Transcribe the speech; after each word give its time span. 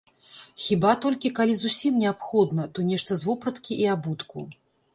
Хіба 0.67 0.93
толькі 1.03 1.31
калі 1.41 1.53
зусім 1.59 2.01
неабходна, 2.05 2.67
то 2.77 2.87
нешта 2.89 3.11
з 3.23 3.31
вопраткі 3.31 3.81
і 3.87 3.89
абутку. 3.97 4.39